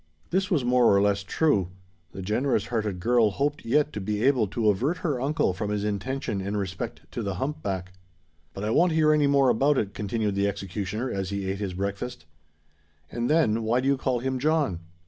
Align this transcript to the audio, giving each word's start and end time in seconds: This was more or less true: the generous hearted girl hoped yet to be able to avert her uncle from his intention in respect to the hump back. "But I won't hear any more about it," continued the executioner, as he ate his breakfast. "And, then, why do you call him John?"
This 0.31 0.49
was 0.49 0.65
more 0.65 0.97
or 0.97 0.99
less 0.99 1.21
true: 1.21 1.69
the 2.11 2.23
generous 2.23 2.65
hearted 2.65 2.99
girl 2.99 3.29
hoped 3.29 3.63
yet 3.63 3.93
to 3.93 4.01
be 4.01 4.23
able 4.23 4.47
to 4.47 4.67
avert 4.71 4.97
her 5.05 5.21
uncle 5.21 5.53
from 5.53 5.69
his 5.69 5.83
intention 5.83 6.41
in 6.41 6.57
respect 6.57 7.01
to 7.11 7.21
the 7.21 7.35
hump 7.35 7.61
back. 7.61 7.93
"But 8.55 8.63
I 8.63 8.71
won't 8.71 8.93
hear 8.93 9.13
any 9.13 9.27
more 9.27 9.49
about 9.49 9.77
it," 9.77 9.93
continued 9.93 10.33
the 10.33 10.47
executioner, 10.47 11.11
as 11.11 11.29
he 11.29 11.47
ate 11.51 11.59
his 11.59 11.75
breakfast. 11.75 12.25
"And, 13.11 13.29
then, 13.29 13.61
why 13.61 13.79
do 13.79 13.87
you 13.87 13.95
call 13.95 14.17
him 14.17 14.39
John?" 14.39 14.79